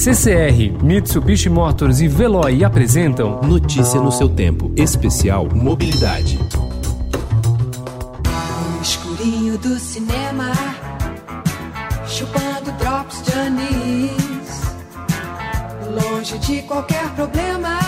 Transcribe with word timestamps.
CCR, 0.00 0.82
Mitsubishi 0.82 1.50
Motors 1.50 2.00
e 2.00 2.08
Veloy 2.08 2.64
apresentam 2.64 3.42
Notícia 3.42 4.00
no 4.00 4.10
seu 4.10 4.30
tempo, 4.30 4.72
especial 4.74 5.46
Mobilidade. 5.52 6.38
No 8.24 8.80
escurinho 8.80 9.58
do 9.58 9.78
cinema, 9.78 10.52
chupando 12.06 12.72
drops 12.78 13.20
de 13.24 13.32
anis, 13.40 14.62
longe 16.02 16.38
de 16.38 16.62
qualquer 16.62 17.06
problema. 17.10 17.78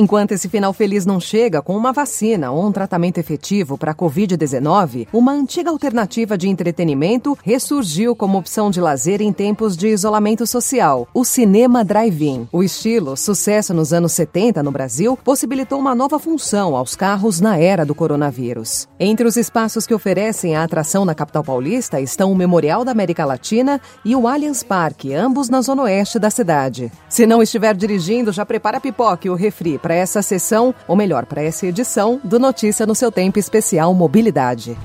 Enquanto 0.00 0.30
esse 0.30 0.48
final 0.48 0.72
feliz 0.72 1.04
não 1.04 1.18
chega 1.18 1.60
com 1.60 1.76
uma 1.76 1.92
vacina 1.92 2.52
ou 2.52 2.64
um 2.64 2.70
tratamento 2.70 3.18
efetivo 3.18 3.76
para 3.76 3.90
a 3.90 3.94
Covid-19, 3.96 5.08
uma 5.12 5.32
antiga 5.32 5.70
alternativa 5.70 6.38
de 6.38 6.48
entretenimento 6.48 7.36
ressurgiu 7.42 8.14
como 8.14 8.38
opção 8.38 8.70
de 8.70 8.80
lazer 8.80 9.20
em 9.20 9.32
tempos 9.32 9.76
de 9.76 9.88
isolamento 9.88 10.46
social: 10.46 11.08
o 11.12 11.24
cinema 11.24 11.84
drive-in. 11.84 12.46
O 12.52 12.62
estilo, 12.62 13.16
sucesso 13.16 13.74
nos 13.74 13.92
anos 13.92 14.12
70 14.12 14.62
no 14.62 14.70
Brasil, 14.70 15.18
possibilitou 15.24 15.80
uma 15.80 15.96
nova 15.96 16.20
função 16.20 16.76
aos 16.76 16.94
carros 16.94 17.40
na 17.40 17.58
era 17.58 17.84
do 17.84 17.92
coronavírus. 17.92 18.86
Entre 19.00 19.26
os 19.26 19.36
espaços 19.36 19.84
que 19.84 19.94
oferecem 19.94 20.54
a 20.54 20.62
atração 20.62 21.04
na 21.04 21.12
capital 21.12 21.42
paulista 21.42 22.00
estão 22.00 22.30
o 22.30 22.36
Memorial 22.36 22.84
da 22.84 22.92
América 22.92 23.24
Latina 23.24 23.80
e 24.04 24.14
o 24.14 24.28
Allianz 24.28 24.62
Parque, 24.62 25.12
ambos 25.12 25.48
na 25.48 25.60
zona 25.60 25.82
oeste 25.82 26.20
da 26.20 26.30
cidade. 26.30 26.92
Se 27.08 27.26
não 27.26 27.42
estiver 27.42 27.74
dirigindo, 27.74 28.30
já 28.30 28.46
prepara 28.46 28.76
a 28.76 28.80
pipoca 28.80 29.26
e 29.26 29.30
o 29.30 29.34
refri 29.34 29.76
para 29.88 29.94
essa 29.94 30.20
sessão, 30.20 30.74
ou 30.86 30.94
melhor, 30.94 31.24
para 31.24 31.42
essa 31.42 31.66
edição 31.66 32.20
do 32.22 32.38
Notícia 32.38 32.84
no 32.84 32.94
seu 32.94 33.10
tempo 33.10 33.38
especial 33.38 33.94
Mobilidade. 33.94 34.76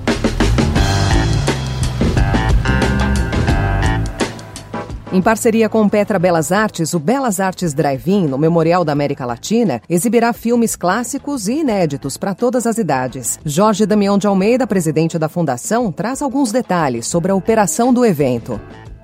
Em 5.12 5.22
parceria 5.22 5.68
com 5.68 5.90
Petra 5.90 6.18
Belas 6.18 6.54
Artes, 6.54 6.94
o 6.94 7.00
Belas 7.00 7.42
Artes 7.42 7.74
Drive-In, 7.74 8.28
no 8.28 8.38
Memorial 8.38 8.86
da 8.86 8.94
América 8.94 9.26
Latina, 9.26 9.82
exibirá 9.90 10.32
filmes 10.32 10.78
clássicos 10.78 11.50
e 11.50 11.60
inéditos 11.60 12.16
para 12.16 12.34
todas 12.34 12.66
as 12.66 12.78
idades. 12.78 13.38
Jorge 13.44 13.86
Damião 13.86 14.18
de 14.18 14.26
Almeida, 14.26 14.66
presidente 14.66 15.20
da 15.20 15.28
fundação, 15.28 15.92
traz 15.92 16.22
alguns 16.22 16.54
detalhes 16.54 17.08
sobre 17.08 17.30
a 17.30 17.36
operação 17.36 17.94
do 17.94 18.06
evento. 18.06 18.58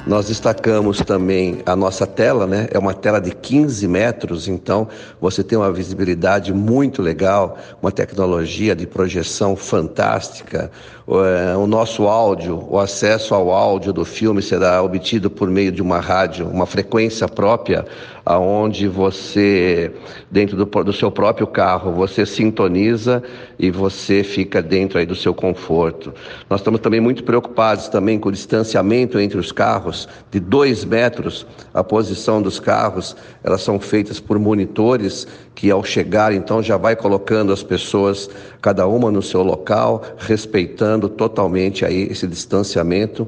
Nós 0.08 0.28
destacamos 0.28 1.00
também 1.00 1.62
a 1.66 1.76
nossa 1.76 2.08
tela, 2.08 2.48
né? 2.48 2.68
É 2.72 2.80
uma 2.80 2.94
tela 2.94 3.20
de 3.20 3.32
15 3.32 3.86
metros, 3.86 4.48
então 4.48 4.88
você 5.20 5.44
tem 5.44 5.58
uma 5.58 5.72
visibilidade 5.74 6.54
muito 6.54 7.02
legal, 7.02 7.58
uma 7.82 7.92
tecnologia 7.92 8.74
de 8.74 8.88
projeção 8.88 9.58
fantástica. 9.58 10.72
É, 11.06 11.58
o 11.58 11.68
nosso 11.68 12.08
áudio, 12.08 12.66
o 12.70 12.80
acesso 12.80 13.36
ao 13.36 13.52
áudio 13.52 13.92
do 13.92 14.06
filme 14.06 14.42
será 14.42 14.82
obtido 14.82 15.30
por 15.30 15.50
meio 15.50 15.72
de 15.72 15.82
uma 15.82 16.00
rádio, 16.00 16.48
uma 16.48 16.66
frequência 16.66 17.28
própria, 17.28 17.86
aonde 18.30 18.88
você, 18.88 19.92
dentro 20.30 20.56
do, 20.56 20.84
do 20.84 20.94
seu 20.94 21.10
próprio 21.10 21.48
carro, 21.48 21.92
você 21.92 22.28
sintoniza 22.28 23.24
e 23.58 23.72
você 23.72 24.24
fica 24.24 24.62
dentro 24.62 25.00
aí 25.00 25.06
do 25.08 25.16
seu 25.16 25.34
conforto. 25.34 26.14
Nós 26.48 26.60
estamos 26.60 26.80
também 26.80 27.00
muito 27.00 27.24
preocupados 27.24 27.88
também 27.88 28.20
com 28.20 28.30
o 28.30 28.32
distanciamento 28.32 29.20
entre 29.20 29.40
os 29.40 29.52
carros, 29.52 30.08
de 30.30 30.40
dois 30.40 30.86
metros, 30.86 31.48
a 31.74 31.84
posição 31.84 32.40
dos 32.40 32.60
carros, 32.60 33.18
elas 33.44 33.64
são 33.64 33.80
feitas 33.80 34.20
por 34.20 34.38
monitores 34.38 35.28
que 35.56 35.72
ao 35.72 35.84
chegar 35.84 36.32
então 36.32 36.62
já 36.62 36.78
vai 36.78 36.96
colocando 36.96 37.52
as 37.52 37.64
pessoas 37.64 38.30
cada 38.62 38.86
uma 38.86 39.10
no 39.10 39.24
seu 39.24 39.42
local, 39.42 40.04
respeitando 40.20 41.10
totalmente 41.10 41.84
aí 41.84 42.04
esse 42.04 42.28
distanciamento. 42.28 43.28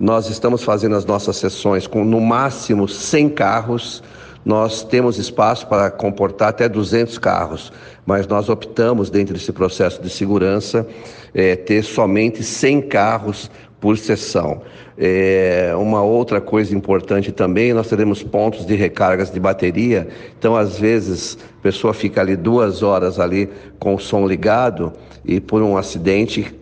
Nós 0.00 0.30
estamos 0.30 0.64
fazendo 0.64 0.96
as 0.96 1.04
nossas 1.04 1.36
sessões 1.36 1.86
com 1.86 2.06
no 2.06 2.22
máximo 2.22 2.88
100 2.88 3.28
carros. 3.28 4.02
Nós 4.44 4.82
temos 4.82 5.18
espaço 5.18 5.66
para 5.66 5.90
comportar 5.90 6.48
até 6.48 6.68
200 6.68 7.18
carros, 7.18 7.72
mas 8.06 8.26
nós 8.26 8.48
optamos, 8.48 9.10
dentro 9.10 9.34
desse 9.34 9.52
processo 9.52 10.00
de 10.00 10.08
segurança, 10.08 10.86
é, 11.34 11.56
ter 11.56 11.82
somente 11.82 12.42
100 12.42 12.82
carros 12.82 13.50
por 13.80 13.96
sessão. 13.96 14.62
É, 14.96 15.72
uma 15.76 16.02
outra 16.02 16.40
coisa 16.40 16.76
importante 16.76 17.32
também, 17.32 17.72
nós 17.72 17.88
teremos 17.88 18.22
pontos 18.22 18.66
de 18.66 18.74
recargas 18.74 19.30
de 19.30 19.40
bateria, 19.40 20.08
então 20.38 20.54
às 20.54 20.78
vezes 20.78 21.38
a 21.58 21.62
pessoa 21.62 21.94
fica 21.94 22.20
ali 22.20 22.36
duas 22.36 22.82
horas 22.82 23.18
ali 23.18 23.48
com 23.78 23.94
o 23.94 23.98
som 23.98 24.26
ligado 24.26 24.92
e 25.24 25.40
por 25.40 25.62
um 25.62 25.78
acidente 25.78 26.54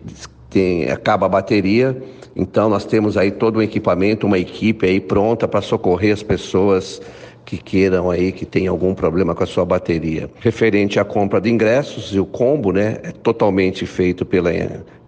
tem, 0.49 0.89
acaba 0.89 1.25
a 1.25 1.29
bateria, 1.29 2.01
então 2.33 2.69
nós 2.69 2.85
temos 2.85 3.17
aí 3.17 3.29
todo 3.29 3.59
um 3.59 3.61
equipamento, 3.61 4.25
uma 4.25 4.39
equipe 4.39 4.85
aí 4.85 5.01
pronta 5.01 5.45
para 5.45 5.61
socorrer 5.61 6.13
as 6.13 6.23
pessoas 6.23 7.01
que 7.49 7.57
queiram 7.57 8.11
aí 8.11 8.31
que 8.31 8.45
tem 8.45 8.67
algum 8.67 8.93
problema 8.93 9.33
com 9.33 9.43
a 9.43 9.47
sua 9.47 9.65
bateria. 9.65 10.29
Referente 10.39 10.99
à 10.99 11.03
compra 11.03 11.41
de 11.41 11.49
ingressos 11.49 12.13
e 12.13 12.19
o 12.19 12.25
combo, 12.25 12.71
né, 12.71 12.99
é 13.01 13.11
totalmente 13.11 13.87
feito 13.87 14.23
pela 14.23 14.51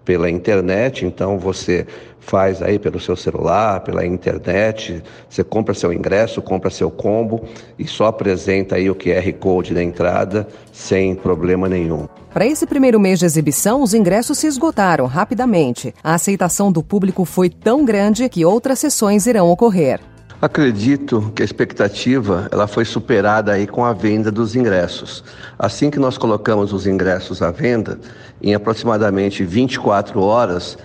pela 0.03 0.28
internet, 0.28 1.06
então 1.06 1.38
você 1.38 1.85
faz 2.19 2.59
aí 2.59 2.79
pelo 2.79 3.00
seu 3.00 3.16
celular, 3.16 3.81
pela 3.81 4.03
internet, 4.03 5.02
você 5.29 5.44
compra 5.44 5.75
seu 5.75 5.94
ingresso, 5.94 6.41
compra 6.41 6.72
seu 6.72 6.90
combo 6.90 7.44
e 7.78 7.88
só 7.88 8.07
apresenta 8.07 8.78
aí 8.78 8.90
o 8.90 8.96
QR 8.96 9.31
Code 9.40 9.75
na 9.75 9.84
entrada 9.84 10.47
sem 10.73 11.13
problema 11.13 11.69
nenhum. 11.69 12.08
Para 12.34 12.47
esse 12.47 12.66
primeiro 12.66 13.00
mês 13.00 13.19
de 13.19 13.25
exibição, 13.25 13.84
os 13.84 13.94
ingressos 13.94 14.40
se 14.40 14.47
esgotaram 14.47 15.06
rapidamente. 15.06 15.94
A 16.03 16.16
aceitação 16.16 16.72
do 16.72 16.81
público 16.81 17.23
foi 17.23 17.50
tão 17.50 17.85
grande 17.85 18.28
que 18.28 18.44
outras 18.44 18.79
sessões 18.79 19.28
irão 19.28 19.52
ocorrer. 19.52 20.00
Acredito 20.41 21.31
que 21.35 21.44
a 21.44 21.46
expectativa 21.46 22.47
ela 22.52 22.66
foi 22.66 22.84
superada 22.84 23.52
aí 23.52 23.68
com 23.68 23.85
a 23.85 23.94
venda 23.94 24.31
dos 24.31 24.56
ingressos. 24.56 25.24
Assim 25.59 25.91
que 25.91 26.00
nós 26.00 26.18
colocamos 26.18 26.74
os 26.74 26.88
ingressos 26.88 27.44
à 27.44 27.52
venda, 27.52 28.00
em 28.41 28.56
aproximadamente 28.56 29.44
24 29.44 30.19
horas, 30.19 30.79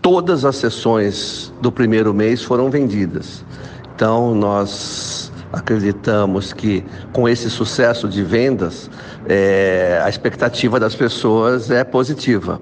todas 0.00 0.44
as 0.44 0.54
sessões 0.54 1.52
do 1.60 1.72
primeiro 1.72 2.14
mês 2.14 2.40
foram 2.44 2.70
vendidas. 2.70 3.44
Então 3.96 4.32
nós 4.32 5.32
acreditamos 5.52 6.52
que 6.52 6.84
com 7.12 7.28
esse 7.28 7.50
sucesso 7.50 8.08
de 8.08 8.22
vendas, 8.22 8.88
é, 9.28 10.00
a 10.04 10.08
expectativa 10.08 10.78
das 10.78 10.94
pessoas 10.94 11.68
é 11.68 11.82
positiva. 11.82 12.60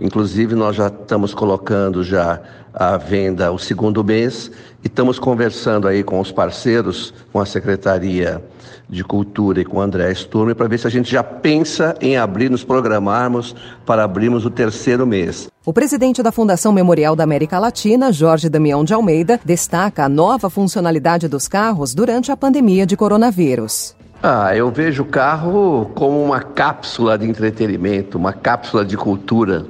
Inclusive 0.00 0.54
nós 0.54 0.76
já 0.76 0.86
estamos 0.86 1.34
colocando 1.34 2.02
já 2.02 2.40
à 2.72 2.96
venda 2.96 3.52
o 3.52 3.58
segundo 3.58 4.02
mês 4.02 4.50
e 4.82 4.86
estamos 4.86 5.18
conversando 5.18 5.86
aí 5.86 6.02
com 6.02 6.18
os 6.20 6.32
parceiros, 6.32 7.12
com 7.32 7.40
a 7.40 7.46
Secretaria 7.46 8.42
de 8.88 9.04
Cultura 9.04 9.60
e 9.60 9.64
com 9.64 9.76
o 9.76 9.80
André 9.80 10.12
Sturme, 10.14 10.54
para 10.54 10.66
ver 10.66 10.78
se 10.78 10.86
a 10.86 10.90
gente 10.90 11.10
já 11.10 11.22
pensa 11.22 11.96
em 12.00 12.16
abrir, 12.16 12.50
nos 12.50 12.64
programarmos 12.64 13.54
para 13.86 14.02
abrirmos 14.02 14.44
o 14.44 14.50
terceiro 14.50 15.06
mês. 15.06 15.48
O 15.64 15.72
presidente 15.72 16.22
da 16.22 16.32
Fundação 16.32 16.72
Memorial 16.72 17.14
da 17.14 17.22
América 17.22 17.58
Latina, 17.58 18.10
Jorge 18.10 18.48
Damião 18.48 18.82
de 18.82 18.94
Almeida, 18.94 19.38
destaca 19.44 20.04
a 20.04 20.08
nova 20.08 20.48
funcionalidade 20.48 21.28
dos 21.28 21.46
carros 21.46 21.94
durante 21.94 22.32
a 22.32 22.36
pandemia 22.36 22.86
de 22.86 22.96
coronavírus. 22.96 23.94
Ah, 24.22 24.54
eu 24.54 24.70
vejo 24.70 25.02
o 25.02 25.06
carro 25.06 25.90
como 25.94 26.22
uma 26.22 26.40
cápsula 26.40 27.16
de 27.16 27.26
entretenimento, 27.26 28.18
uma 28.18 28.32
cápsula 28.32 28.84
de 28.84 28.96
cultura. 28.96 29.66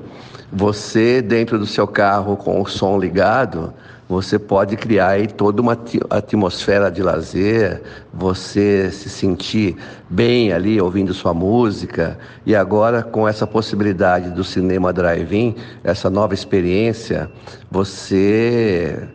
Você, 0.53 1.23
dentro 1.23 1.59
do 1.59 1.67
seu 1.67 1.87
carro, 1.87 2.37
com 2.37 2.61
o 2.61 2.67
som 2.67 2.99
ligado, 2.99 3.73
você 4.09 4.41
pode 4.41 4.77
criar 4.77 5.11
aí 5.11 5.29
toda 5.29 5.63
uma 5.63 5.79
atmosfera 6.11 6.91
de 6.91 7.01
lazer, 7.01 7.81
você 8.13 8.91
se 8.91 9.09
sentir 9.09 9.77
bem 10.09 10.53
ali 10.53 10.81
ouvindo 10.81 11.15
sua 11.15 11.33
música. 11.33 12.19
E 12.45 12.57
agora, 12.57 13.05
com 13.05 13.29
essa 13.29 13.47
possibilidade 13.47 14.31
do 14.31 14.43
cinema 14.43 14.93
drive-in, 14.93 15.55
essa 15.85 16.11
nova 16.11 16.35
experiência, 16.35 17.31
você 17.71 19.09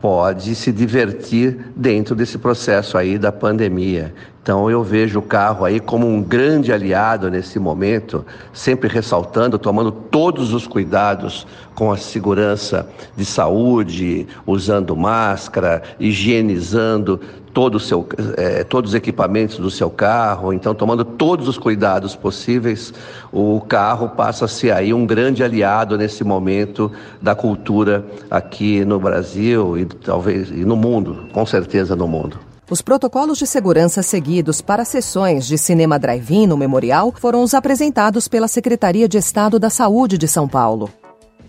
pode 0.00 0.54
se 0.54 0.72
divertir 0.72 1.70
dentro 1.76 2.14
desse 2.14 2.38
processo 2.38 2.96
aí 2.96 3.18
da 3.18 3.30
pandemia. 3.30 4.14
Então 4.48 4.70
eu 4.70 4.82
vejo 4.82 5.18
o 5.18 5.22
carro 5.22 5.62
aí 5.62 5.78
como 5.78 6.06
um 6.06 6.22
grande 6.22 6.72
aliado 6.72 7.30
nesse 7.30 7.58
momento, 7.58 8.24
sempre 8.50 8.88
ressaltando, 8.88 9.58
tomando 9.58 9.92
todos 9.92 10.54
os 10.54 10.66
cuidados 10.66 11.46
com 11.74 11.92
a 11.92 11.98
segurança 11.98 12.88
de 13.14 13.26
saúde, 13.26 14.26
usando 14.46 14.96
máscara, 14.96 15.82
higienizando 16.00 17.20
todo 17.52 17.78
seu, 17.78 18.08
é, 18.38 18.64
todos 18.64 18.92
os 18.92 18.94
equipamentos 18.94 19.58
do 19.58 19.70
seu 19.70 19.90
carro, 19.90 20.50
então 20.50 20.74
tomando 20.74 21.04
todos 21.04 21.46
os 21.46 21.58
cuidados 21.58 22.16
possíveis, 22.16 22.94
o 23.30 23.60
carro 23.60 24.08
passa 24.08 24.46
a 24.46 24.48
ser 24.48 24.70
aí 24.70 24.94
um 24.94 25.04
grande 25.04 25.44
aliado 25.44 25.98
nesse 25.98 26.24
momento 26.24 26.90
da 27.20 27.34
cultura 27.34 28.02
aqui 28.30 28.82
no 28.82 28.98
Brasil 28.98 29.76
e 29.76 29.84
talvez 29.84 30.48
e 30.48 30.64
no 30.64 30.74
mundo, 30.74 31.28
com 31.34 31.44
certeza 31.44 31.94
no 31.94 32.08
mundo. 32.08 32.47
Os 32.70 32.82
protocolos 32.82 33.38
de 33.38 33.46
segurança 33.46 34.02
seguidos 34.02 34.60
para 34.60 34.84
sessões 34.84 35.46
de 35.46 35.56
cinema 35.56 35.98
drive-in 35.98 36.46
no 36.46 36.54
memorial 36.54 37.14
foram 37.16 37.42
os 37.42 37.54
apresentados 37.54 38.28
pela 38.28 38.46
Secretaria 38.46 39.08
de 39.08 39.16
Estado 39.16 39.58
da 39.58 39.70
Saúde 39.70 40.18
de 40.18 40.28
São 40.28 40.46
Paulo. 40.46 40.90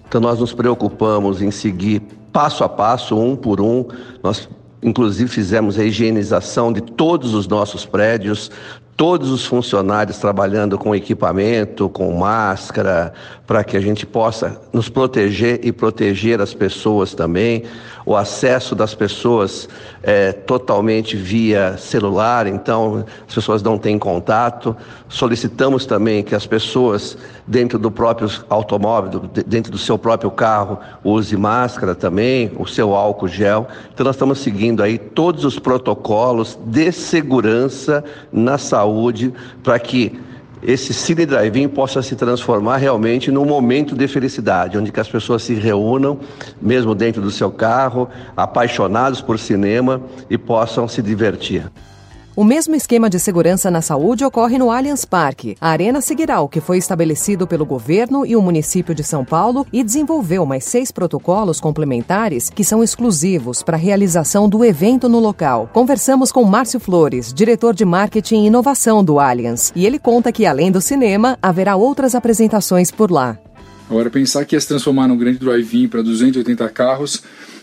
Então 0.08 0.22
nós 0.22 0.40
nos 0.40 0.54
preocupamos 0.54 1.42
em 1.42 1.52
seguir 1.52 2.02
passo 2.32 2.64
a 2.64 2.70
passo, 2.70 3.20
um 3.20 3.36
por 3.36 3.60
um. 3.60 3.86
Nós 4.24 4.48
inclusive 4.82 5.30
fizemos 5.30 5.78
a 5.78 5.84
higienização 5.84 6.72
de 6.72 6.80
todos 6.80 7.34
os 7.34 7.50
nossos 7.50 7.86
prédios, 7.86 8.50
todos 8.96 9.30
os 9.30 9.46
funcionários 9.46 10.18
trabalhando 10.18 10.78
com 10.78 10.96
equipamento, 10.96 11.90
com 11.90 12.14
máscara, 12.18 13.14
para 13.46 13.64
que 13.64 13.78
a 13.78 13.82
gente 13.82 14.06
possa 14.06 14.60
nos 14.74 14.90
proteger 14.90 15.60
e 15.64 15.72
proteger 15.72 16.42
as 16.42 16.54
pessoas 16.54 17.14
também. 17.14 17.64
O 18.10 18.16
acesso 18.16 18.74
das 18.74 18.96
pessoas 18.96 19.70
é 20.02 20.32
totalmente 20.32 21.16
via 21.16 21.78
celular, 21.78 22.48
então 22.48 23.06
as 23.28 23.36
pessoas 23.36 23.62
não 23.62 23.78
têm 23.78 24.00
contato. 24.00 24.76
Solicitamos 25.08 25.86
também 25.86 26.24
que 26.24 26.34
as 26.34 26.48
pessoas, 26.48 27.16
dentro 27.46 27.78
do 27.78 27.92
próprio 27.92 28.28
automóvel, 28.50 29.30
dentro 29.46 29.72
do 29.72 29.78
seu 29.78 29.96
próprio 29.96 30.32
carro, 30.32 30.80
use 31.04 31.38
máscara 31.38 31.94
também, 31.94 32.52
o 32.58 32.66
seu 32.66 32.96
álcool 32.96 33.28
gel. 33.28 33.68
Então 33.94 34.04
nós 34.04 34.16
estamos 34.16 34.40
seguindo 34.40 34.82
aí 34.82 34.98
todos 34.98 35.46
os 35.46 35.60
protocolos 35.60 36.58
de 36.66 36.92
segurança 36.92 38.04
na 38.34 38.58
saúde 38.58 39.32
para 39.62 39.78
que 39.78 40.20
esse 40.62 40.94
Cine 40.94 41.26
Drive-In 41.26 41.70
possa 41.70 42.02
se 42.02 42.16
transformar 42.16 42.78
realmente 42.78 43.32
num 43.32 43.46
momento 43.46 43.96
de 43.96 44.08
felicidade, 44.08 44.78
onde 44.78 44.92
as 44.96 45.08
pessoas 45.08 45.44
se 45.44 45.54
reúnam, 45.54 46.20
mesmo 46.62 46.94
dentro 46.94 47.22
do 47.22 47.32
seu 47.32 47.50
carro, 47.50 48.10
apaixonados 48.36 49.22
por 49.22 49.40
cinema 49.40 50.02
e 50.30 50.38
possam 50.38 50.88
se 50.88 51.02
divertir. 51.02 51.64
O 52.40 52.44
mesmo 52.46 52.74
esquema 52.74 53.10
de 53.10 53.20
segurança 53.20 53.70
na 53.70 53.82
saúde 53.82 54.24
ocorre 54.24 54.58
no 54.58 54.72
Allianz 54.72 55.04
Parque. 55.04 55.58
A 55.60 55.72
arena 55.72 56.00
seguirá 56.00 56.40
o 56.40 56.48
que 56.48 56.62
foi 56.62 56.78
estabelecido 56.78 57.46
pelo 57.46 57.66
governo 57.66 58.26
e 58.26 58.34
o 58.34 58.42
município 58.42 58.96
de 58.96 59.04
São 59.04 59.26
Paulo 59.26 59.68
e 59.74 59.84
desenvolveu 59.84 60.46
mais 60.46 60.64
seis 60.64 60.90
protocolos 60.90 61.60
complementares 61.60 62.50
que 62.50 62.64
são 62.64 62.82
exclusivos 62.82 63.62
para 63.62 63.76
a 63.76 63.78
realização 63.78 64.48
do 64.48 64.64
evento 64.64 65.10
no 65.10 65.20
local. 65.20 65.70
Conversamos 65.74 66.32
com 66.32 66.46
Márcio 66.46 66.80
Flores, 66.80 67.34
diretor 67.34 67.74
de 67.74 67.84
marketing 67.84 68.44
e 68.44 68.48
inovação 68.48 69.04
do 69.04 69.20
Allianz, 69.20 69.74
e 69.76 69.86
ele 69.86 70.00
conta 70.00 70.32
que 70.32 70.46
além 70.46 70.72
do 70.72 70.80
cinema, 70.80 71.38
haverá 71.42 71.76
outras 71.76 72.16
apresentações 72.16 72.90
por 72.90 73.12
lá. 73.12 73.38
Agora, 73.90 74.10
pensar 74.10 74.46
que 74.46 74.56
ia 74.56 74.62
se 74.62 74.68
transformar 74.70 75.10
num 75.10 75.18
grande 75.18 75.40
drive-in 75.40 75.90
para 75.90 76.02
280 76.02 76.70
carros 76.70 77.22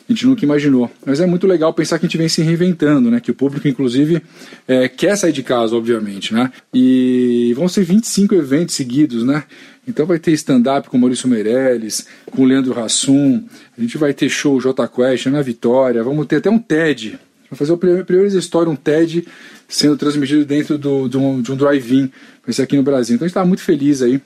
a 0.09 0.13
gente 0.13 0.27
nunca 0.27 0.45
imaginou. 0.45 0.91
Mas 1.05 1.21
é 1.21 1.27
muito 1.27 1.47
legal 1.47 1.73
pensar 1.75 1.99
que 1.99 2.07
a 2.07 2.09
gente 2.09 2.19
vem 2.19 2.29
se 2.29 2.43
reinventando, 2.43 3.11
né? 3.11 3.21
Que 3.21 3.31
o 3.31 3.35
público, 3.35 3.67
inclusive, 3.67 4.23
é, 4.67 4.89
quer 4.89 5.17
sair 5.17 5.33
de 5.33 5.43
casa, 5.43 5.75
obviamente, 5.75 6.33
né? 6.33 6.53
E 6.73 7.53
vão 7.57 7.69
ser 7.69 7.83
25 7.85 8.35
eventos 8.35 8.75
seguidos, 8.75 9.25
né? 9.25 9.45
Então 9.87 10.07
vai 10.07 10.19
ter 10.19 10.33
stand-up 10.33 10.89
com 10.89 10.99
Maurício 10.99 11.29
Meirelles, 11.29 12.07
com 12.31 12.45
Leandro 12.45 12.79
Hassum, 12.79 13.45
a 13.77 13.81
gente 13.81 13.97
vai 13.97 14.13
ter 14.13 14.29
show 14.29 14.61
J 14.61 14.89
Quest, 14.89 15.27
Ana 15.27 15.43
Vitória, 15.43 16.03
vamos 16.03 16.27
ter 16.27 16.37
até 16.37 16.51
um 16.51 16.59
TED. 16.59 17.19
Vai 17.49 17.57
fazer 17.57 17.73
o 17.73 17.79
primeiro 17.79 18.27
história, 18.37 18.71
um 18.71 18.75
TED 18.75 19.27
sendo 19.69 19.97
transmitido 19.97 20.45
dentro 20.45 20.77
do, 20.77 21.09
de 21.09 21.17
um, 21.17 21.41
de 21.41 21.53
um 21.53 21.57
drive-in, 21.57 22.11
vai 22.45 22.53
ser 22.53 22.63
aqui 22.63 22.77
no 22.77 22.83
Brasil. 22.83 23.15
Então 23.15 23.25
a 23.25 23.29
gente 23.29 23.37
está 23.37 23.45
muito 23.45 23.63
feliz 23.63 24.03
aí 24.03 24.21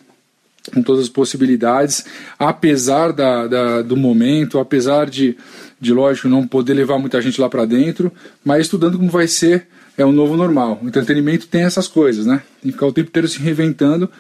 com 0.72 0.82
todas 0.82 1.04
as 1.04 1.08
possibilidades, 1.08 2.04
apesar 2.38 3.12
da, 3.12 3.46
da, 3.46 3.82
do 3.82 3.96
momento, 3.96 4.58
apesar 4.58 5.08
de, 5.08 5.36
de, 5.80 5.92
lógico, 5.92 6.28
não 6.28 6.46
poder 6.46 6.74
levar 6.74 6.98
muita 6.98 7.20
gente 7.22 7.40
lá 7.40 7.48
para 7.48 7.64
dentro, 7.64 8.12
mas 8.44 8.62
estudando 8.62 8.98
como 8.98 9.10
vai 9.10 9.26
ser 9.26 9.66
é 9.96 10.04
o 10.04 10.12
novo 10.12 10.36
normal. 10.36 10.78
O 10.82 10.88
entretenimento 10.88 11.46
tem 11.46 11.62
essas 11.62 11.88
coisas, 11.88 12.26
né? 12.26 12.42
Tem 12.62 12.70
que 12.70 12.72
ficar 12.72 12.86
o 12.86 12.92
tempo 12.92 13.08
inteiro 13.08 13.28
se 13.28 13.38
reinventando 13.38 14.10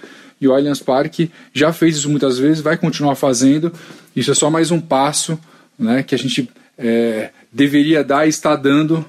e 0.40 0.48
o 0.48 0.54
Allianz 0.54 0.80
Parque 0.80 1.30
já 1.52 1.72
fez 1.72 1.96
isso 1.96 2.08
muitas 2.08 2.38
vezes, 2.38 2.62
vai 2.62 2.76
continuar 2.76 3.14
fazendo. 3.14 3.72
Isso 4.16 4.30
é 4.30 4.34
só 4.34 4.50
mais 4.50 4.70
um 4.70 4.80
passo 4.80 5.38
né, 5.78 6.02
que 6.02 6.14
a 6.14 6.18
gente 6.18 6.48
é, 6.78 7.30
deveria 7.52 8.02
dar 8.02 8.26
e 8.26 8.30
está 8.30 8.56
dando 8.56 9.04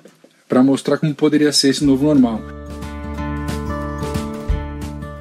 para 0.48 0.62
mostrar 0.62 0.98
como 0.98 1.16
poderia 1.16 1.52
ser 1.54 1.70
esse 1.70 1.86
novo 1.86 2.06
normal. 2.06 2.61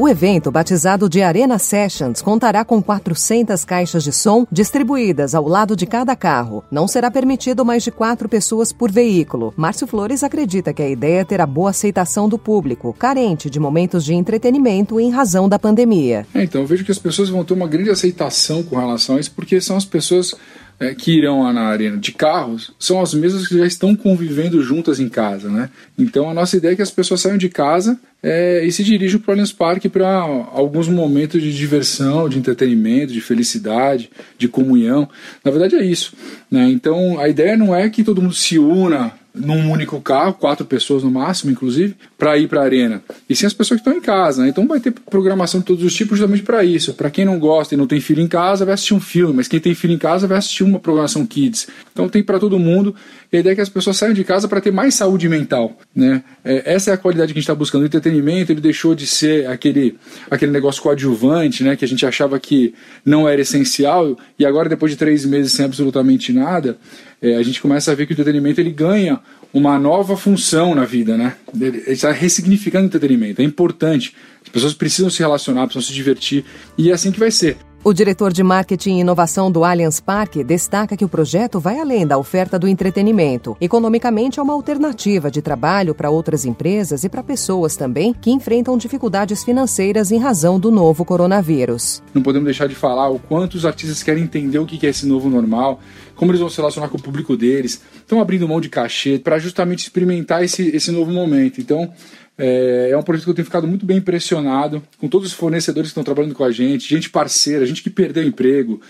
O 0.00 0.08
evento, 0.08 0.50
batizado 0.50 1.11
de 1.11 1.20
Arena 1.20 1.58
Sessions, 1.58 2.23
contará 2.23 2.64
com 2.64 2.82
400 2.82 3.67
caixas 3.67 4.02
de 4.02 4.11
som 4.12 4.47
distribuídas 4.50 5.35
ao 5.35 5.47
lado 5.47 5.76
de 5.76 5.85
cada 5.85 6.17
carro. 6.17 6.64
Não 6.70 6.88
será 6.88 7.11
permitido 7.11 7.67
mais 7.67 7.82
de 7.82 7.91
quatro 7.91 8.26
pessoas 8.26 8.73
por 8.73 8.91
veículo. 8.91 9.52
Márcio 9.58 9.87
Flores 9.87 10.25
acredita 10.25 10.73
que 10.73 10.81
a 10.81 10.88
ideia 10.88 11.23
terá 11.23 11.44
boa 11.44 11.69
aceitação 11.69 12.31
do 12.31 12.38
público, 12.38 12.94
carente 12.99 13.50
de 13.50 13.61
momentos 13.61 14.02
de 14.02 14.14
entretenimento 14.14 14.99
em 14.99 15.11
razão 15.11 15.47
da 15.47 15.58
pandemia. 15.58 16.26
É, 16.35 16.44
então, 16.44 16.62
eu 16.62 16.67
vejo 16.67 16.82
que 16.82 16.93
as 16.93 16.99
pessoas 16.99 17.29
vão 17.29 17.44
ter 17.44 17.52
uma 17.52 17.69
grande 17.69 17.91
aceitação 17.91 18.62
com 18.62 18.79
relação 18.79 19.17
a 19.17 19.20
isso, 19.20 19.32
porque 19.32 19.61
são 19.61 19.76
as 19.76 19.85
pessoas 19.85 20.35
é, 20.81 20.94
que 20.94 21.12
irão 21.12 21.43
lá 21.43 21.53
na 21.53 21.65
arena 21.65 21.99
de 21.99 22.11
carros 22.11 22.73
são 22.79 23.03
as 23.03 23.12
mesmas 23.12 23.47
que 23.47 23.59
já 23.59 23.67
estão 23.67 23.94
convivendo 23.94 24.62
juntas 24.62 24.99
em 24.99 25.11
casa, 25.11 25.50
né? 25.50 25.69
Então 25.99 26.31
a 26.31 26.35
nossa 26.35 26.56
ideia 26.56 26.73
é 26.73 26.77
que 26.77 26.82
as 26.82 26.91
pessoas 26.91 27.21
saiam 27.21 27.37
de 27.37 27.50
casa 27.50 28.00
é, 28.23 28.65
e 28.65 28.73
se 28.73 28.82
dirijam 28.82 29.21
para 29.21 29.31
o 29.31 29.32
Allianz 29.32 29.53
Parque 29.53 29.91
para 29.91 30.09
alguns 30.09 30.88
momentos 30.88 31.43
de 31.43 31.55
diversão, 31.55 32.29
de 32.31 32.38
entretenimento, 32.38 33.12
de 33.12 33.21
felicidade, 33.21 34.11
de 34.38 34.49
comunhão. 34.49 35.06
Na 35.44 35.50
verdade 35.50 35.77
é 35.77 35.85
isso. 35.85 36.15
Né? 36.50 36.71
Então 36.71 37.21
a 37.21 37.29
ideia 37.29 37.59
não 37.59 37.75
é 37.75 37.91
que 37.91 38.03
todo 38.03 38.23
mundo 38.23 38.35
se 38.35 38.59
una 38.59 39.12
num 39.35 39.71
único 39.71 40.00
carro, 40.00 40.35
quatro 40.35 40.67
pessoas 40.67 41.03
no 41.03 41.11
máximo, 41.11 41.50
inclusive, 41.50 41.94
para 42.19 42.37
ir 42.37 42.49
para 42.49 42.61
a 42.61 42.65
arena. 42.65 43.03
E 43.29 43.37
sim 43.37 43.47
as 43.47 43.53
pessoas 43.53 43.81
que 43.81 43.88
estão 43.88 43.99
em 43.99 44.03
casa, 44.03 44.43
né? 44.43 44.49
Então 44.49 44.67
vai 44.67 44.81
ter 44.81 44.91
programação 44.91 45.61
de 45.61 45.67
todos 45.67 45.85
os 45.85 45.94
tipos 45.94 46.19
justamente 46.19 46.43
para 46.43 46.65
isso. 46.65 46.94
Para 46.94 47.11
quem 47.11 47.25
não 47.25 47.38
gosta 47.38 47.75
e 47.75 47.79
não 47.79 47.87
tem 47.87 48.00
filho 48.00 48.21
em 48.21 48.29
casa, 48.29 48.65
vai 48.65 48.75
assistir 48.75 48.94
um 48.94 49.00
filme, 49.00 49.35
mas 49.35 49.47
quem 49.47 49.61
tem 49.61 49.75
filho 49.75 49.94
em 49.94 49.99
casa 49.99 50.27
vai 50.27 50.38
assistir 50.38 50.65
uma 50.65 50.81
programação 50.81 51.25
kids. 51.25 51.69
Então 51.93 52.09
tem 52.09 52.23
para 52.23 52.38
todo 52.38 52.59
mundo. 52.59 52.94
E 53.32 53.37
a 53.37 53.41
ideia 53.41 53.53
é 53.53 53.55
que 53.55 53.61
as 53.61 53.69
pessoas 53.69 53.97
saiam 53.97 54.12
de 54.12 54.25
casa 54.25 54.49
para 54.49 54.61
ter 54.61 54.73
mais 54.73 54.94
saúde 54.94 55.29
mental, 55.29 55.79
né? 55.94 56.23
É, 56.44 56.75
essa 56.75 56.91
é 56.91 56.94
a 56.94 56.97
qualidade 56.97 57.33
que 57.33 57.38
a 57.38 57.41
gente 57.41 57.44
está 57.44 57.55
buscando. 57.55 57.83
O 57.83 57.87
entretenimento 57.87 58.50
ele 58.50 58.61
deixou 58.61 58.94
de 58.94 59.06
ser 59.06 59.47
aquele 59.47 59.97
aquele 60.29 60.50
negócio 60.50 60.83
coadjuvante, 60.83 61.62
né? 61.62 61.76
Que 61.76 61.85
a 61.85 61.88
gente 61.88 62.05
achava 62.05 62.38
que 62.41 62.75
não 63.05 63.29
era 63.29 63.41
essencial 63.41 64.19
e 64.38 64.44
agora 64.44 64.69
depois 64.69 64.91
de 64.91 64.99
três 64.99 65.25
meses 65.25 65.53
sem 65.53 65.65
absolutamente 65.65 66.33
nada 66.33 66.76
é, 67.23 67.37
a 67.37 67.43
gente 67.43 67.61
começa 67.61 67.93
a 67.93 67.95
ver 67.95 68.07
que 68.07 68.13
o 68.13 68.15
entretenimento 68.15 68.61
ele 68.61 68.73
ganha 68.73 69.21
uma 69.53 69.79
nova 69.79 70.17
função 70.17 70.75
na 70.75 70.85
vida, 70.85 71.17
né? 71.17 71.35
Ele 71.55 71.83
está 71.89 72.13
ressignificando 72.13 72.85
o 72.85 72.87
entretenimento, 72.87 73.43
é 73.43 73.45
importante. 73.45 74.15
As 74.43 74.49
pessoas 74.49 74.75
precisam 74.75 75.11
se 75.11 75.19
relacionar, 75.19 75.67
precisam 75.67 75.89
se 75.89 75.93
divertir, 75.93 76.45
e 76.79 76.91
é 76.91 76.93
assim 76.93 77.11
que 77.11 77.19
vai 77.19 77.31
ser. 77.31 77.57
O 77.83 77.95
diretor 77.95 78.31
de 78.31 78.43
marketing 78.43 78.99
e 78.99 79.01
inovação 79.01 79.51
do 79.51 79.65
Allianz 79.65 80.01
Parque 80.01 80.45
destaca 80.45 80.99
que 80.99 81.05
o 81.05 81.09
projeto 81.09 81.59
vai 81.59 81.79
além 81.79 82.07
da 82.07 82.19
oferta 82.19 82.59
do 82.59 82.69
entretenimento. 82.69 83.57
Economicamente, 83.59 84.39
é 84.39 84.43
uma 84.43 84.53
alternativa 84.53 85.31
de 85.31 85.41
trabalho 85.41 85.95
para 85.95 86.11
outras 86.11 86.45
empresas 86.45 87.05
e 87.05 87.09
para 87.09 87.23
pessoas 87.23 87.77
também 87.77 88.12
que 88.12 88.31
enfrentam 88.31 88.77
dificuldades 88.77 89.43
financeiras 89.43 90.12
em 90.12 90.19
razão 90.19 90.61
do 90.61 90.71
novo 90.71 91.07
coronavírus. 91.07 92.03
Não 92.12 92.21
podemos 92.23 92.45
deixar 92.45 92.69
de 92.69 92.75
falar 92.75 93.09
o 93.09 93.19
quanto 93.19 93.55
os 93.55 93.65
artistas 93.65 94.03
querem 94.03 94.25
entender 94.25 94.59
o 94.59 94.67
que 94.67 94.87
é 94.87 94.91
esse 94.91 95.07
novo 95.07 95.31
normal, 95.31 95.81
como 96.21 96.33
eles 96.33 96.41
vão 96.41 96.50
se 96.50 96.59
relacionar 96.59 96.91
com 96.91 96.99
o 96.99 97.03
público 97.03 97.35
deles, 97.35 97.81
estão 97.97 98.21
abrindo 98.21 98.47
mão 98.47 98.61
de 98.61 98.69
cachê 98.69 99.19
para 99.19 99.39
justamente 99.39 99.79
experimentar 99.79 100.45
esse, 100.45 100.69
esse 100.69 100.93
novo 100.93 101.11
momento. 101.11 101.62
Então, 101.62 101.91
é, 102.37 102.91
é 102.91 102.99
um 102.99 103.03
projeto 103.03 103.25
que 103.25 103.31
eu 103.31 103.35
tenho 103.35 103.47
ficado 103.47 103.67
muito 103.67 103.87
bem 103.87 103.97
impressionado 103.97 104.83
com 104.99 105.09
todos 105.09 105.29
os 105.29 105.33
fornecedores 105.33 105.89
que 105.89 105.93
estão 105.93 106.05
trabalhando 106.05 106.35
com 106.35 106.45
a 106.45 106.50
gente, 106.50 106.87
gente 106.87 107.09
parceira, 107.09 107.65
gente 107.65 107.83
que 107.83 107.89
perdeu 107.89 108.23
emprego, 108.23 108.83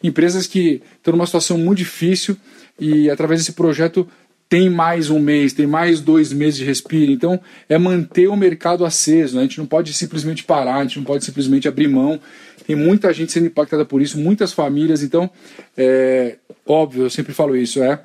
empresas 0.00 0.46
que 0.46 0.80
estão 0.96 1.10
numa 1.10 1.26
situação 1.26 1.58
muito 1.58 1.78
difícil 1.78 2.36
e 2.78 3.10
através 3.10 3.40
desse 3.40 3.54
projeto 3.54 4.06
tem 4.48 4.70
mais 4.70 5.10
um 5.10 5.18
mês, 5.18 5.52
tem 5.52 5.66
mais 5.66 6.00
dois 6.00 6.32
meses 6.32 6.58
de 6.58 6.64
respiro. 6.64 7.10
Então, 7.10 7.40
é 7.68 7.76
manter 7.78 8.28
o 8.28 8.36
mercado 8.36 8.84
aceso. 8.84 9.34
Né? 9.36 9.40
A 9.40 9.44
gente 9.44 9.58
não 9.58 9.66
pode 9.66 9.92
simplesmente 9.92 10.44
parar, 10.44 10.76
a 10.76 10.82
gente 10.82 10.98
não 10.98 11.04
pode 11.04 11.24
simplesmente 11.24 11.66
abrir 11.66 11.88
mão. 11.88 12.20
Tem 12.66 12.76
muita 12.76 13.12
gente 13.12 13.32
sendo 13.32 13.46
impactada 13.46 13.84
por 13.84 14.00
isso, 14.00 14.18
muitas 14.18 14.52
famílias. 14.52 15.02
Então, 15.02 15.30
é 15.76 16.36
óbvio, 16.66 17.04
eu 17.04 17.10
sempre 17.10 17.32
falo 17.32 17.56
isso, 17.56 17.82
é 17.82 18.00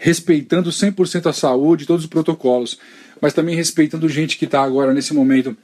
respeitando 0.00 0.70
100% 0.70 1.26
a 1.26 1.32
saúde, 1.32 1.84
todos 1.84 2.04
os 2.04 2.10
protocolos 2.10 2.78
mas 3.20 3.32
também 3.32 3.54
respeitando 3.54 4.08
gente 4.08 4.38
que 4.38 4.44
está 4.44 4.62
agora 4.62 4.94
nesse 4.94 5.12
momento 5.12 5.56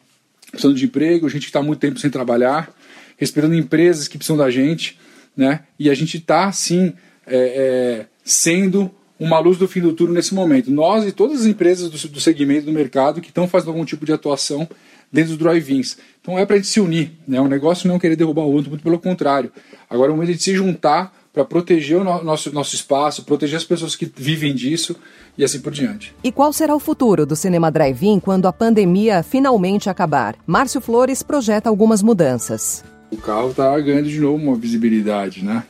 precisando 0.51 0.77
de 0.77 0.85
emprego, 0.85 1.29
gente 1.29 1.43
que 1.43 1.49
está 1.49 1.63
muito 1.63 1.81
tempo 1.81 1.99
sem 1.99 2.11
trabalhar, 2.11 2.73
respeitando 3.17 3.55
empresas 3.55 4.07
que 4.07 4.17
precisam 4.17 4.37
da 4.37 4.51
gente, 4.51 4.99
né? 5.37 5.65
E 5.79 5.91
a 5.91 5.95
gente 5.95 6.19
está 6.19 6.51
sim 6.53 6.93
é, 7.27 7.37
é, 7.37 8.07
sendo 8.23 8.91
uma 9.19 9.39
luz 9.39 9.59
do 9.59 9.69
fim 9.69 9.81
do 9.81 9.93
túnel 9.93 10.15
nesse 10.15 10.35
momento. 10.35 10.71
Nós 10.71 11.07
e 11.07 11.13
todas 11.13 11.41
as 11.41 11.47
empresas 11.47 11.89
do, 11.91 12.09
do 12.09 12.21
segmento 12.21 12.67
do 12.67 12.73
mercado 12.73 13.21
que 13.21 13.29
estão 13.29 13.47
fazendo 13.47 13.69
algum 13.69 13.85
tipo 13.85 14.05
de 14.05 14.13
atuação 14.13 14.69
dentro 15.13 15.31
dos 15.31 15.39
drive-ins. 15.39 15.97
Então 16.21 16.39
é 16.39 16.45
para 16.45 16.57
a 16.57 16.59
gente 16.59 16.69
se 16.69 16.81
unir, 16.81 17.13
né? 17.27 17.41
O 17.41 17.47
negócio 17.47 17.87
não 17.89 17.97
é 17.97 17.99
querer 17.99 18.17
derrubar 18.17 18.43
o 18.43 18.53
outro, 18.53 18.71
muito 18.71 18.83
pelo 18.83 18.99
contrário. 18.99 19.53
Agora 19.89 20.11
é 20.11 20.13
o 20.13 20.17
momento 20.17 20.37
de 20.37 20.43
se 20.43 20.55
juntar 20.55 21.15
para 21.33 21.45
proteger 21.45 21.99
o 21.99 22.05
nosso, 22.05 22.53
nosso 22.53 22.75
espaço, 22.77 23.25
proteger 23.25 23.57
as 23.57 23.65
pessoas 23.65 23.97
que 23.97 24.11
vivem 24.17 24.55
disso 24.55 24.95
e 25.37 25.43
assim 25.43 25.61
por 25.61 25.73
diante. 25.73 26.15
E 26.23 26.31
qual 26.31 26.53
será 26.53 26.75
o 26.75 26.79
futuro 26.79 27.27
do 27.27 27.35
cinema 27.35 27.71
drive-in 27.71 28.21
quando 28.21 28.47
a 28.47 28.53
pandemia 28.53 29.23
finalmente 29.23 29.91
acabar? 29.91 30.37
Márcio 30.47 30.81
Flores 30.81 31.25
projeta 31.25 31.69
algumas 31.69 32.03
mudanças. 32.03 32.85
O 33.11 33.17
carro 33.17 33.51
está 33.51 33.79
ganhando 33.81 34.09
de 34.09 34.21
novo 34.21 34.43
uma 34.43 34.57
visibilidade, 34.57 35.45
né? 35.45 35.65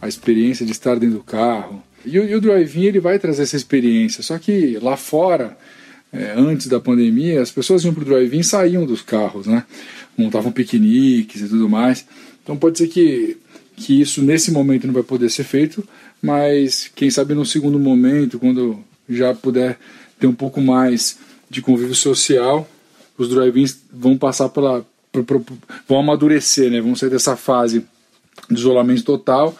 A 0.00 0.08
experiência 0.08 0.64
de 0.64 0.72
estar 0.72 0.96
dentro 0.96 1.18
do 1.18 1.24
carro. 1.24 1.82
E, 2.04 2.16
e 2.16 2.34
o 2.34 2.40
drive-in 2.40 2.84
ele 2.84 3.00
vai 3.00 3.18
trazer 3.18 3.42
essa 3.42 3.56
experiência. 3.56 4.22
Só 4.22 4.38
que 4.38 4.78
lá 4.80 4.96
fora, 4.96 5.56
é, 6.12 6.32
antes 6.36 6.66
da 6.66 6.80
pandemia, 6.80 7.40
as 7.40 7.50
pessoas 7.50 7.84
iam 7.84 7.94
para 7.94 8.02
o 8.02 8.06
drive-in 8.06 8.40
e 8.40 8.44
saíam 8.44 8.86
dos 8.86 9.02
carros, 9.02 9.46
né? 9.46 9.64
Montavam 10.16 10.52
piqueniques 10.52 11.42
e 11.42 11.48
tudo 11.48 11.68
mais. 11.68 12.06
Então 12.42 12.56
pode 12.56 12.78
ser 12.78 12.88
que, 12.88 13.36
que 13.76 14.00
isso 14.00 14.22
nesse 14.22 14.50
momento 14.50 14.86
não 14.86 14.94
vai 14.94 15.02
poder 15.02 15.30
ser 15.30 15.44
feito, 15.44 15.86
mas 16.22 16.90
quem 16.94 17.10
sabe 17.10 17.34
no 17.34 17.44
segundo 17.44 17.78
momento, 17.78 18.38
quando 18.38 18.78
já 19.08 19.34
puder 19.34 19.78
ter 20.18 20.26
um 20.26 20.34
pouco 20.34 20.60
mais 20.60 21.18
de 21.48 21.60
convívio 21.62 21.94
social, 21.94 22.68
os 23.16 23.28
drive-ins 23.28 23.78
vão 23.92 24.16
passar 24.16 24.48
pela. 24.48 24.84
vão 25.88 26.00
amadurecer, 26.00 26.70
né? 26.70 26.80
vão 26.80 26.94
sair 26.94 27.10
dessa 27.10 27.36
fase 27.36 27.84
de 28.48 28.58
isolamento 28.58 29.02
total 29.02 29.56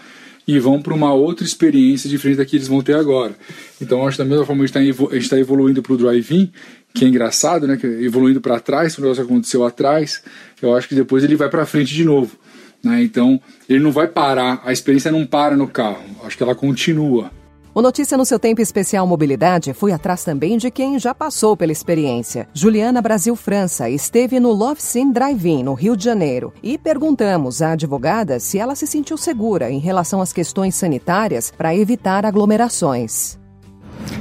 e 0.50 0.58
vão 0.58 0.82
para 0.82 0.92
uma 0.92 1.14
outra 1.14 1.44
experiência 1.44 2.10
diferente 2.10 2.38
da 2.38 2.44
que 2.44 2.56
eles 2.56 2.66
vão 2.66 2.82
ter 2.82 2.94
agora. 2.94 3.34
Então, 3.80 4.06
acho 4.06 4.16
que 4.16 4.22
da 4.22 4.28
mesma 4.28 4.44
forma 4.44 4.64
a 4.64 4.66
gente 4.66 4.90
está 4.90 5.16
está 5.16 5.38
evoluindo 5.38 5.80
para 5.80 5.92
o 5.92 5.96
drive-in, 5.96 6.50
que 6.92 7.04
é 7.04 7.08
engraçado, 7.08 7.68
né? 7.68 7.76
Que 7.76 7.86
evoluindo 7.86 8.40
para 8.40 8.58
trás, 8.58 8.98
o 8.98 9.00
negócio 9.00 9.22
aconteceu 9.22 9.64
atrás, 9.64 10.22
eu 10.60 10.74
acho 10.74 10.88
que 10.88 10.94
depois 10.94 11.22
ele 11.22 11.36
vai 11.36 11.48
para 11.48 11.64
frente 11.64 11.94
de 11.94 12.04
novo. 12.04 12.36
Né? 12.82 13.02
Então, 13.02 13.40
ele 13.68 13.78
não 13.78 13.92
vai 13.92 14.08
parar, 14.08 14.60
a 14.64 14.72
experiência 14.72 15.12
não 15.12 15.24
para 15.24 15.56
no 15.56 15.68
carro, 15.68 16.02
acho 16.24 16.36
que 16.36 16.42
ela 16.42 16.54
continua. 16.54 17.30
O 17.72 17.80
Notícia 17.80 18.18
no 18.18 18.24
seu 18.24 18.36
tempo 18.36 18.60
especial 18.60 19.06
Mobilidade 19.06 19.72
foi 19.72 19.92
atrás 19.92 20.24
também 20.24 20.58
de 20.58 20.72
quem 20.72 20.98
já 20.98 21.14
passou 21.14 21.56
pela 21.56 21.70
experiência. 21.70 22.48
Juliana 22.52 23.00
Brasil 23.00 23.36
França 23.36 23.88
esteve 23.88 24.40
no 24.40 24.50
Love 24.50 24.82
Scene 24.82 25.12
Drive-In, 25.12 25.62
no 25.62 25.74
Rio 25.74 25.96
de 25.96 26.02
Janeiro, 26.02 26.52
e 26.64 26.76
perguntamos 26.76 27.62
à 27.62 27.72
advogada 27.72 28.40
se 28.40 28.58
ela 28.58 28.74
se 28.74 28.88
sentiu 28.88 29.16
segura 29.16 29.70
em 29.70 29.78
relação 29.78 30.20
às 30.20 30.32
questões 30.32 30.74
sanitárias 30.74 31.52
para 31.56 31.72
evitar 31.72 32.26
aglomerações. 32.26 33.38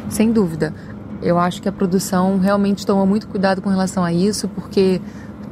Sem 0.10 0.32
dúvida. 0.32 0.72
Eu 1.20 1.39
acho 1.39 1.60
que 1.60 1.68
a 1.68 1.72
produção 1.72 2.38
realmente 2.38 2.86
tomou 2.86 3.08
muito 3.08 3.27
cuidado 3.27 3.63
com 3.63 3.70
relação 3.70 4.03
a 4.03 4.13
isso, 4.13 4.48
porque 4.48 5.01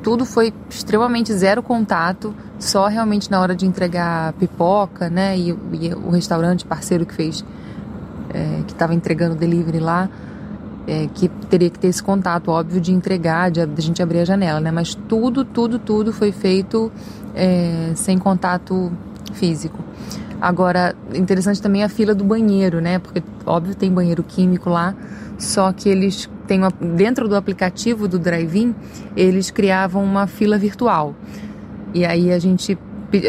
tudo 0.03 0.23
foi 0.23 0.53
extremamente 0.69 1.33
zero 1.33 1.63
contato, 1.63 2.35
só 2.59 2.85
realmente 2.85 3.31
na 3.31 3.41
hora 3.41 3.55
de 3.55 3.65
entregar 3.65 4.33
pipoca, 4.33 5.09
né? 5.09 5.35
E, 5.35 5.49
e 5.49 5.93
o 5.95 6.11
restaurante 6.11 6.63
parceiro 6.63 7.03
que 7.03 7.15
fez 7.15 7.43
é, 8.37 8.61
que 8.65 8.73
estava 8.73 8.93
entregando 8.93 9.35
delivery 9.35 9.79
lá, 9.79 10.07
é, 10.85 11.07
que 11.13 11.27
teria 11.49 11.69
que 11.69 11.79
ter 11.79 11.87
esse 11.87 12.01
contato, 12.01 12.49
óbvio, 12.49 12.79
de 12.79 12.93
entregar, 12.93 13.49
de, 13.49 13.61
a 13.61 13.67
gente 13.79 14.01
abrir 14.01 14.19
a 14.19 14.25
janela, 14.25 14.59
né? 14.59 14.71
Mas 14.71 14.93
tudo, 14.93 15.43
tudo, 15.43 15.79
tudo 15.79 16.13
foi 16.13 16.31
feito 16.31 16.91
é, 17.35 17.91
sem 17.95 18.17
contato 18.17 18.91
físico. 19.33 19.83
Agora, 20.39 20.95
interessante 21.15 21.59
também 21.61 21.83
a 21.83 21.89
fila 21.89 22.13
do 22.13 22.23
banheiro, 22.23 22.79
né? 22.79 22.99
Porque, 22.99 23.23
óbvio, 23.45 23.73
tem 23.73 23.91
banheiro 23.91 24.23
químico 24.23 24.69
lá, 24.69 24.95
só 25.37 25.73
que 25.73 25.89
eles 25.89 26.29
têm, 26.45 26.61
dentro 26.95 27.27
do 27.27 27.35
aplicativo 27.35 28.07
do 28.07 28.19
drive-in, 28.19 28.75
eles 29.15 29.49
criavam 29.49 30.03
uma 30.03 30.27
fila 30.27 30.57
virtual. 30.57 31.15
E 31.93 32.05
aí 32.05 32.31
a 32.31 32.37
gente 32.37 32.77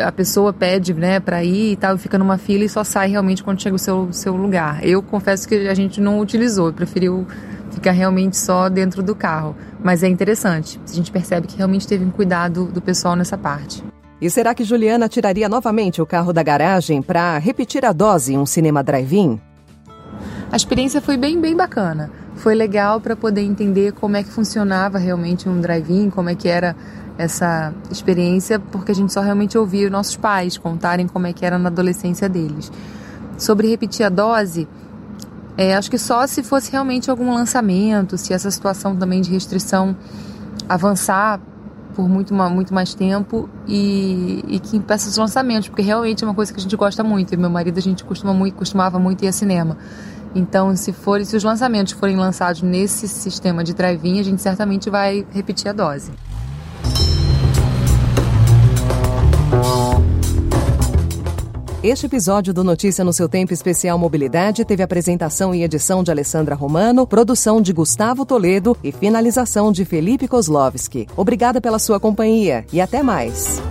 a 0.05 0.13
pessoa 0.13 0.53
pede, 0.53 0.93
né, 0.95 1.21
para 1.21 1.43
ir 1.45 1.73
e 1.73 1.77
tal, 1.77 1.95
e 1.95 1.99
fica 1.99 2.19
numa 2.19 2.39
fila 2.39 2.65
e 2.65 2.69
só 2.69 2.83
sai 2.83 3.09
realmente 3.09 3.43
quando 3.43 3.61
chega 3.61 3.77
o 3.77 3.79
seu, 3.79 4.13
seu 4.13 4.37
lugar. 4.37 4.85
Eu 4.85 5.03
confesso 5.03 5.49
que 5.49 5.69
a 5.69 5.75
gente 5.75 6.01
não 6.01 6.21
utilizou, 6.21 6.73
preferiu 6.73 7.27
ficar 7.71 7.93
realmente 7.93 8.37
só 8.37 8.69
dentro 8.69 9.03
do 9.03 9.15
carro. 9.15 9.57
Mas 9.83 10.03
é 10.03 10.09
interessante, 10.09 10.81
a 10.89 10.93
gente 10.93 11.11
percebe 11.11 11.47
que 11.47 11.57
realmente 11.57 11.87
teve 11.87 12.05
um 12.05 12.11
cuidado 12.11 12.67
do 12.67 12.81
pessoal 12.81 13.15
nessa 13.15 13.39
parte. 13.39 13.85
E 14.21 14.29
será 14.29 14.53
que 14.53 14.65
Juliana 14.65 15.09
tiraria 15.09 15.49
novamente 15.49 16.03
o 16.03 16.07
carro 16.07 16.33
da 16.33 16.43
garagem 16.43 17.01
para 17.01 17.39
repetir 17.39 17.85
a 17.85 17.93
dose 17.93 18.35
em 18.35 18.39
um 18.39 18.47
cinema 18.47 18.83
drive-in? 18.83 19.41
A 20.51 20.57
experiência 20.57 21.01
foi 21.01 21.17
bem, 21.17 21.41
bem 21.41 21.55
bacana. 21.55 22.11
Foi 22.35 22.55
legal 22.55 23.01
para 23.01 23.15
poder 23.15 23.43
entender 23.43 23.93
como 23.93 24.17
é 24.17 24.23
que 24.23 24.31
funcionava 24.31 24.99
realmente 24.99 25.49
um 25.49 25.61
drive-in, 25.61 26.11
como 26.11 26.31
é 26.31 26.35
que 26.35 26.49
era 26.49 26.75
essa 27.19 27.75
experiência 27.91 28.61
porque 28.61 28.93
a 28.93 28.95
gente 28.95 29.13
só 29.13 29.21
realmente 29.21 29.59
ouvia 29.59 29.91
nossos 29.91 30.17
pais 30.17 30.57
contarem 30.57 31.09
como 31.09 31.27
é 31.27 31.33
que 31.33 31.45
era 31.45 31.59
na 31.59 31.69
adolescência 31.69 32.29
deles. 32.29 32.71
Sobre 33.37 33.69
repetir 33.69 34.07
a 34.07 34.09
dose, 34.09 34.69
é, 35.57 35.75
acho 35.75 35.91
que 35.91 35.99
só 35.99 36.27
se 36.27 36.43
fosse 36.43 36.71
realmente 36.71 37.11
algum 37.11 37.35
lançamento, 37.35 38.17
se 38.17 38.33
essa 38.33 38.51
situação 38.51 38.97
também 38.97 39.21
de 39.21 39.31
restrição 39.31 39.97
avançar 40.69 41.41
por 41.95 42.09
muito, 42.09 42.33
muito 42.33 42.73
mais 42.73 42.95
tempo 42.95 43.51
e, 43.67 44.45
e 44.47 44.61
que 44.61 44.77
impeça 44.77 45.09
os 45.09 45.17
lançamentos, 45.17 45.69
porque 45.69 45.83
realmente 45.83 46.23
é 46.23 46.27
uma 46.27 46.35
coisa 46.35 46.53
que 46.53 46.61
a 46.61 46.63
gente 46.63 46.77
gosta 46.77 47.03
muito. 47.03 47.35
E 47.35 47.37
meu 47.37 47.51
marido 47.51 47.77
a 47.77 47.83
gente 47.83 48.05
costuma 48.05 48.33
muito, 48.33 48.55
costumava 48.55 49.01
muito 49.01 49.25
ir 49.25 49.29
a 49.29 49.33
cinema. 49.33 49.77
Então, 50.33 50.77
se 50.77 50.93
for, 50.93 51.25
se 51.25 51.37
os 51.37 51.43
lançamentos 51.43 51.93
forem 51.95 52.17
lançados 52.17 52.63
nesse 52.63 53.09
sistema 53.09 53.65
de 53.65 53.75
drive-in, 53.75 54.21
a 54.21 54.23
gente 54.23 54.41
certamente 54.41 54.89
vai 54.89 55.27
repetir 55.33 55.71
a 55.71 55.73
dose. 55.73 56.13
Este 61.81 62.07
episódio 62.07 62.53
do 62.53 62.65
Notícia 62.65 63.05
no 63.05 63.13
seu 63.13 63.29
tempo 63.29 63.53
especial 63.53 63.97
Mobilidade 63.97 64.65
teve 64.65 64.83
apresentação 64.83 65.55
e 65.55 65.63
edição 65.63 66.03
de 66.03 66.11
Alessandra 66.11 66.57
Romano, 66.57 67.07
produção 67.07 67.63
de 67.63 67.73
Gustavo 67.73 68.27
Toledo 68.27 68.77
e 68.83 68.91
finalização 68.91 69.71
de 69.71 69.85
Felipe 69.85 70.27
Kozlovski. 70.27 71.07
Obrigada 71.17 71.61
pela 71.61 71.79
sua 71.79 72.01
companhia 72.01 72.67
e 72.73 72.81
até 72.81 73.01
mais. 73.01 73.63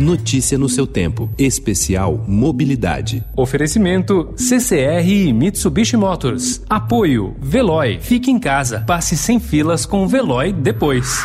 Notícia 0.00 0.58
no 0.58 0.68
seu 0.68 0.84
tempo. 0.84 1.30
Especial 1.38 2.24
Mobilidade. 2.26 3.24
Oferecimento 3.36 4.34
CCR 4.36 5.08
e 5.08 5.32
Mitsubishi 5.32 5.96
Motors. 5.96 6.60
Apoio 6.68 7.36
Veloy. 7.40 8.00
Fique 8.00 8.32
em 8.32 8.38
casa. 8.40 8.80
Passe 8.80 9.16
sem 9.16 9.38
filas 9.38 9.86
com 9.86 10.02
o 10.02 10.08
Veloy 10.08 10.52
depois. 10.52 11.24